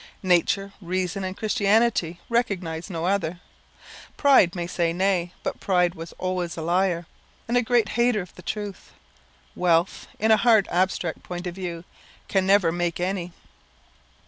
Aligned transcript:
Nature, 0.23 0.73
reason, 0.81 1.23
and 1.23 1.37
Christianity, 1.37 2.19
recognise 2.27 2.89
no 2.89 3.05
other. 3.05 3.39
Pride 4.17 4.55
may 4.55 4.65
say 4.65 4.91
nay; 4.93 5.31
but 5.43 5.59
pride 5.59 5.93
was 5.93 6.11
always 6.13 6.57
a 6.57 6.63
liar, 6.63 7.05
and 7.47 7.55
a 7.55 7.61
great 7.61 7.89
hater 7.89 8.21
of 8.23 8.33
the 8.33 8.41
truth. 8.41 8.93
Wealth, 9.55 10.07
in 10.17 10.31
a 10.31 10.37
hard, 10.37 10.67
abstract 10.71 11.21
point 11.21 11.45
of 11.45 11.53
view, 11.53 11.83
can 12.27 12.47
never 12.47 12.71
make 12.71 12.99
any. 12.99 13.31